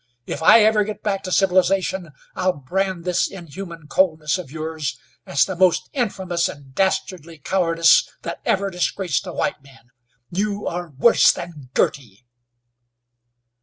If 0.25 0.41
I 0.41 0.61
ever 0.63 0.83
get 0.83 1.03
back 1.03 1.21
to 1.25 1.31
civilization 1.31 2.09
I'll 2.35 2.53
brand 2.57 3.05
this 3.05 3.27
inhuman 3.29 3.85
coldness 3.87 4.39
of 4.39 4.49
yours, 4.49 4.97
as 5.27 5.45
the 5.45 5.55
most 5.55 5.91
infamous 5.93 6.49
and 6.49 6.73
dastardly 6.73 7.37
cowardice 7.37 8.09
that 8.23 8.41
ever 8.43 8.71
disgraced 8.71 9.27
a 9.27 9.31
white 9.33 9.61
man. 9.61 9.91
You 10.31 10.65
are 10.65 10.89
worse 10.89 11.31
than 11.31 11.69
Girty!" 11.75 12.25